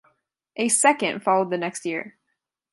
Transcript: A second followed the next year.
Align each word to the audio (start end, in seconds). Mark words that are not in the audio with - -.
A 0.55 0.67
second 0.69 1.21
followed 1.21 1.51
the 1.51 1.59
next 1.59 1.85
year. 1.85 2.17